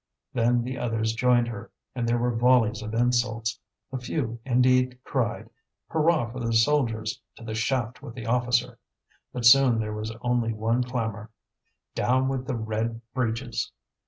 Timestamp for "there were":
2.09-2.35